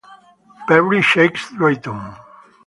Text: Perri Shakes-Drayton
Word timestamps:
Perri 0.67 0.97
Shakes-Drayton 1.03 2.01